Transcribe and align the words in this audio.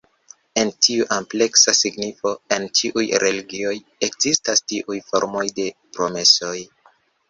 En 0.61 0.69
tiu 0.85 1.05
ampleksa 1.17 1.75
signifo, 1.81 2.33
en 2.57 2.67
ĉiuj 2.81 3.05
religioj, 3.27 3.77
ekzistas 4.11 4.67
tiuj 4.75 5.03
formoj 5.15 5.49
de 5.63 5.71
promesoj. 5.97 6.57